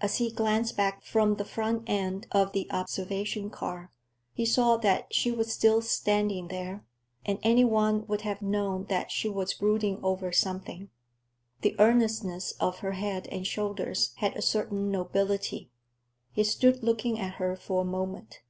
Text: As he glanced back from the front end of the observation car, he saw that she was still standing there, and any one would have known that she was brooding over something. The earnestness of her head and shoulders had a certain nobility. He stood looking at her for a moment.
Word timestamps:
As 0.00 0.16
he 0.16 0.32
glanced 0.32 0.76
back 0.76 1.04
from 1.04 1.36
the 1.36 1.44
front 1.44 1.84
end 1.86 2.26
of 2.32 2.50
the 2.50 2.66
observation 2.72 3.48
car, 3.48 3.92
he 4.34 4.44
saw 4.44 4.76
that 4.78 5.14
she 5.14 5.30
was 5.30 5.52
still 5.52 5.80
standing 5.82 6.48
there, 6.48 6.84
and 7.24 7.38
any 7.44 7.64
one 7.64 8.04
would 8.08 8.22
have 8.22 8.42
known 8.42 8.86
that 8.86 9.12
she 9.12 9.28
was 9.28 9.54
brooding 9.54 10.00
over 10.02 10.32
something. 10.32 10.90
The 11.60 11.76
earnestness 11.78 12.54
of 12.58 12.80
her 12.80 12.94
head 12.94 13.28
and 13.28 13.46
shoulders 13.46 14.14
had 14.16 14.34
a 14.36 14.42
certain 14.42 14.90
nobility. 14.90 15.70
He 16.32 16.42
stood 16.42 16.82
looking 16.82 17.20
at 17.20 17.34
her 17.34 17.54
for 17.54 17.82
a 17.82 17.84
moment. 17.84 18.40